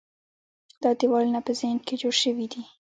[0.83, 2.63] دا دیوالونه په ذهن کې جوړ شوي دي.